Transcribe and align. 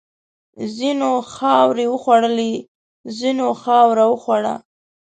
ځینو 0.77 1.11
خاورې 1.33 1.85
وخوړلې، 1.93 2.53
ځینو 3.17 3.47
خاوره 3.61 4.05
وخوړه. 4.09 4.55